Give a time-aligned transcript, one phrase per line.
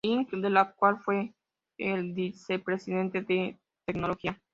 [0.03, 1.35] Inc., de la cual fue
[1.77, 4.41] el vicepresidente de tecnología.